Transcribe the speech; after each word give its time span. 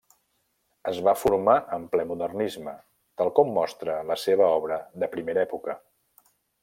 Es 0.91 1.01
va 1.07 1.13
formar 1.23 1.57
en 1.77 1.85
ple 1.91 2.05
modernisme, 2.11 2.73
tal 3.21 3.29
com 3.41 3.53
mostra 3.59 3.99
la 4.13 4.19
seva 4.23 4.49
obra 4.55 4.81
de 5.05 5.11
primera 5.15 5.45
època. 5.51 5.77